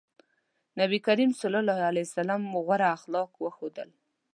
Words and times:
نبي 0.79 0.99
کريم 1.07 1.29
ص 1.39 1.41
غوره 2.71 2.87
اخلاق 2.97 3.31
وښودل. 3.43 3.89